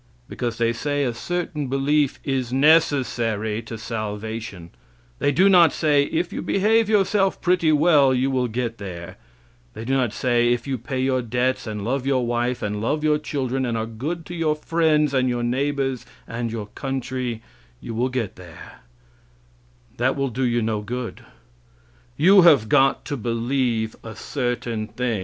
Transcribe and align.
Because 0.27 0.57
they 0.57 0.73
say 0.73 1.03
a 1.03 1.13
certain 1.13 1.67
belief 1.67 2.19
is 2.23 2.51
necessary 2.51 3.61
to 3.61 3.77
salvation. 3.77 4.71
They 5.19 5.31
do 5.31 5.47
not 5.47 5.71
say, 5.71 6.05
if 6.05 6.33
you 6.33 6.41
behave 6.41 6.89
yourself 6.89 7.39
pretty 7.39 7.71
well 7.71 8.11
you 8.11 8.31
will 8.31 8.47
get 8.47 8.79
there; 8.79 9.17
they 9.75 9.85
do 9.85 9.93
not 9.93 10.11
say, 10.11 10.51
if 10.51 10.65
you 10.65 10.79
pay 10.79 10.99
your 10.99 11.21
debts 11.21 11.67
and 11.67 11.83
love 11.85 12.07
your 12.07 12.25
wife, 12.25 12.63
and 12.63 12.81
love 12.81 13.03
your 13.03 13.19
children, 13.19 13.63
and 13.63 13.77
are 13.77 13.85
good 13.85 14.25
to 14.25 14.33
your 14.33 14.55
friends, 14.55 15.13
and 15.13 15.29
your 15.29 15.43
neighbors, 15.43 16.03
and 16.27 16.51
your 16.51 16.65
country, 16.73 17.43
you 17.79 17.93
will 17.93 18.09
get 18.09 18.37
there; 18.37 18.79
that 19.97 20.15
will 20.15 20.29
do 20.29 20.43
you 20.45 20.63
no 20.63 20.81
good; 20.81 21.23
you 22.17 22.41
have 22.41 22.67
got 22.69 23.05
to 23.05 23.15
believe 23.15 23.95
a 24.03 24.15
certain 24.15 24.87
thing. 24.87 25.19